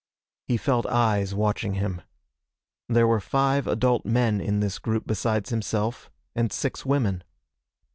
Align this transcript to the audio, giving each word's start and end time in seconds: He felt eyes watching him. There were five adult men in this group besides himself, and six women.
He 0.47 0.57
felt 0.57 0.87
eyes 0.87 1.35
watching 1.35 1.75
him. 1.75 2.01
There 2.89 3.05
were 3.05 3.19
five 3.19 3.67
adult 3.67 4.03
men 4.03 4.41
in 4.41 4.59
this 4.59 4.79
group 4.79 5.05
besides 5.05 5.51
himself, 5.51 6.09
and 6.35 6.51
six 6.51 6.83
women. 6.83 7.23